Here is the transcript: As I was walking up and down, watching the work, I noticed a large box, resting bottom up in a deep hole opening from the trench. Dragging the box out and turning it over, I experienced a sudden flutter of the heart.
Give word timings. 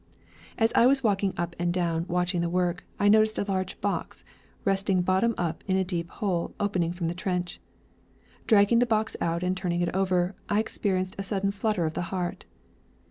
As 0.57 0.73
I 0.73 0.87
was 0.87 1.03
walking 1.03 1.31
up 1.37 1.55
and 1.59 1.71
down, 1.71 2.07
watching 2.09 2.41
the 2.41 2.49
work, 2.49 2.83
I 2.99 3.07
noticed 3.07 3.37
a 3.37 3.43
large 3.43 3.79
box, 3.81 4.25
resting 4.65 5.03
bottom 5.03 5.35
up 5.37 5.63
in 5.67 5.77
a 5.77 5.83
deep 5.83 6.09
hole 6.09 6.55
opening 6.59 6.91
from 6.91 7.07
the 7.07 7.13
trench. 7.13 7.61
Dragging 8.47 8.79
the 8.79 8.87
box 8.87 9.15
out 9.21 9.43
and 9.43 9.55
turning 9.55 9.81
it 9.81 9.95
over, 9.95 10.33
I 10.49 10.59
experienced 10.59 11.17
a 11.19 11.23
sudden 11.23 11.51
flutter 11.51 11.85
of 11.85 11.93
the 11.93 12.01
heart. 12.09 12.45